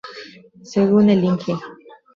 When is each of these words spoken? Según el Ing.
Según 0.63 1.11
el 1.11 1.23
Ing. 1.25 1.37